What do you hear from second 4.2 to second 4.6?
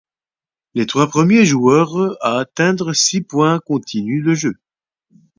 le jeu.